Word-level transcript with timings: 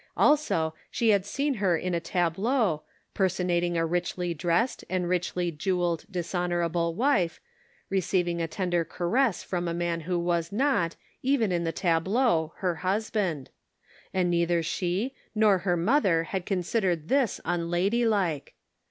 Also, 0.17 0.73
she 0.89 1.09
had 1.09 1.27
seen 1.27 1.53
her 1.53 1.77
in 1.77 1.93
a 1.93 1.99
tableau, 1.99 2.81
personating 3.13 3.77
a 3.77 3.85
richly 3.85 4.33
dressed 4.33 4.83
and 4.89 5.07
richly 5.07 5.51
jeweled 5.51 6.05
dishonorable 6.09 6.95
wife, 6.95 7.39
receiving 7.91 8.41
a 8.41 8.47
tender 8.47 8.83
caress 8.83 9.43
from 9.43 9.67
a 9.67 9.75
man 9.75 9.99
who 9.99 10.17
was 10.17 10.51
not, 10.51 10.95
even 11.21 11.51
in 11.51 11.65
the 11.65 11.71
tableau, 11.71 12.51
her 12.55 12.77
husband; 12.77 13.51
and 14.11 14.31
neither 14.31 14.63
she 14.63 15.13
nor 15.35 15.59
her 15.59 15.77
mother 15.77 16.23
had 16.23 16.47
considered 16.47 17.07
this 17.07 17.39
unladylike 17.45 18.55